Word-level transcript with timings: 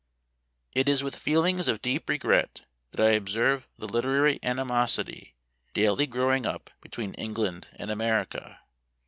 IT 0.73 0.89
is 0.89 1.03
with 1.03 1.15
feelings 1.15 1.67
of 1.67 1.79
deep 1.79 2.09
regret 2.09 2.63
that 2.89 3.05
I 3.05 3.11
observe 3.11 3.67
the 3.77 3.87
literary 3.87 4.39
animosity 4.41 5.35
daily 5.75 6.07
growing 6.07 6.43
up 6.47 6.71
between 6.81 7.13
England 7.13 7.67
and 7.75 7.91
America. 7.91 8.61